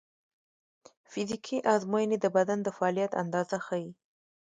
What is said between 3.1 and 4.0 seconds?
اندازه ښيي.